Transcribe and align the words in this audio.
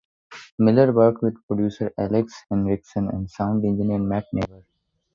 Miller 0.57 0.91
worked 0.91 1.21
with 1.21 1.37
producer 1.45 1.93
Alex 1.95 2.33
Henriksson 2.49 3.07
and 3.09 3.29
sound 3.29 3.63
engineer 3.63 3.99
Matt 3.99 4.25
Neighbour. 4.33 4.63